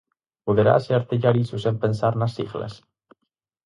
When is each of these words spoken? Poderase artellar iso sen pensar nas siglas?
Poderase 0.47 0.91
artellar 0.99 1.35
iso 1.43 1.57
sen 1.65 1.75
pensar 1.83 2.13
nas 2.17 2.33
siglas? 2.37 2.73